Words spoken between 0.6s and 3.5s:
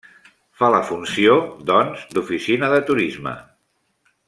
Fa la funció, doncs, d'oficina de turisme.